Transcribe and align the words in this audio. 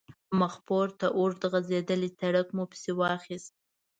مخپورته 0.41 1.05
اوږد 1.17 1.41
غځېدلی 1.51 2.09
سړک 2.19 2.47
مو 2.55 2.63
پسې 2.71 2.91
واخیست. 2.99 3.53